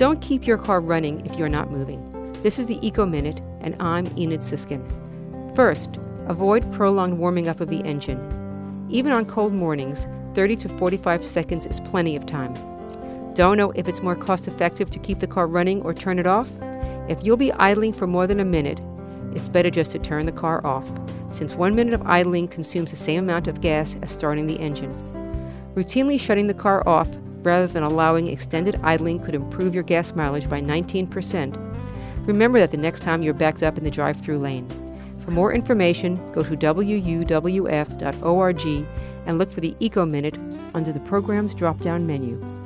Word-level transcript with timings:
Don't 0.00 0.22
keep 0.22 0.46
your 0.46 0.56
car 0.56 0.80
running 0.80 1.26
if 1.26 1.36
you're 1.38 1.50
not 1.50 1.70
moving. 1.70 2.32
This 2.42 2.58
is 2.58 2.64
the 2.64 2.78
Eco 2.80 3.04
Minute, 3.04 3.38
and 3.60 3.76
I'm 3.80 4.06
Enid 4.16 4.40
Sisskin. 4.40 4.82
First, 5.54 5.98
avoid 6.26 6.72
prolonged 6.72 7.18
warming 7.18 7.48
up 7.48 7.60
of 7.60 7.68
the 7.68 7.82
engine. 7.82 8.86
Even 8.88 9.12
on 9.12 9.26
cold 9.26 9.52
mornings, 9.52 10.08
30 10.32 10.56
to 10.56 10.70
45 10.70 11.22
seconds 11.22 11.66
is 11.66 11.80
plenty 11.80 12.16
of 12.16 12.24
time. 12.24 12.54
Don't 13.34 13.58
know 13.58 13.72
if 13.72 13.88
it's 13.88 14.00
more 14.00 14.16
cost 14.16 14.48
effective 14.48 14.88
to 14.88 14.98
keep 14.98 15.18
the 15.18 15.26
car 15.26 15.46
running 15.46 15.82
or 15.82 15.92
turn 15.92 16.18
it 16.18 16.26
off? 16.26 16.48
If 17.10 17.22
you'll 17.22 17.36
be 17.36 17.52
idling 17.52 17.92
for 17.92 18.06
more 18.06 18.26
than 18.26 18.40
a 18.40 18.44
minute, 18.46 18.80
it's 19.34 19.50
better 19.50 19.68
just 19.68 19.92
to 19.92 19.98
turn 19.98 20.24
the 20.24 20.32
car 20.32 20.66
off, 20.66 20.90
since 21.28 21.54
one 21.54 21.74
minute 21.74 21.92
of 21.92 22.00
idling 22.06 22.48
consumes 22.48 22.88
the 22.88 22.96
same 22.96 23.24
amount 23.24 23.48
of 23.48 23.60
gas 23.60 23.96
as 24.00 24.10
starting 24.10 24.46
the 24.46 24.60
engine. 24.60 24.94
Routinely 25.74 26.18
shutting 26.18 26.46
the 26.46 26.54
car 26.54 26.88
off 26.88 27.14
rather 27.42 27.66
than 27.66 27.82
allowing 27.82 28.26
extended 28.26 28.78
idling 28.82 29.20
could 29.20 29.34
improve 29.34 29.74
your 29.74 29.82
gas 29.82 30.14
mileage 30.14 30.48
by 30.48 30.60
19%. 30.60 31.56
Remember 32.26 32.58
that 32.58 32.70
the 32.70 32.76
next 32.76 33.00
time 33.00 33.22
you're 33.22 33.34
backed 33.34 33.62
up 33.62 33.78
in 33.78 33.84
the 33.84 33.90
drive 33.90 34.20
through 34.20 34.38
lane. 34.38 34.68
For 35.20 35.30
more 35.30 35.52
information, 35.52 36.16
go 36.32 36.42
to 36.42 36.56
wuwf.org 36.56 38.06
and 39.26 39.38
look 39.38 39.50
for 39.50 39.60
the 39.60 39.76
Eco 39.80 40.06
Minute 40.06 40.38
under 40.74 40.92
the 40.92 41.00
program's 41.00 41.54
drop 41.54 41.78
down 41.80 42.06
menu. 42.06 42.59